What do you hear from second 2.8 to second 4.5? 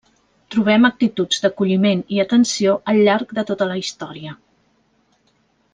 al llarg de tota la història.